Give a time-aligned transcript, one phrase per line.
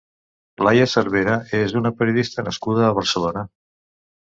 [0.67, 3.51] Laia Servera és una periodista nascuda a Barcelona.